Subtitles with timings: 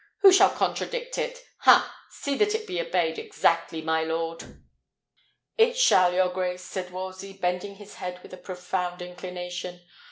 [0.21, 1.43] "Who shall contradict it?
[1.59, 1.95] Ha!
[2.09, 4.63] See that it be obeyed exactly, my lord!"
[5.59, 9.81] "It shall, your grace," said Wolsey, bending his head with a profound inclination.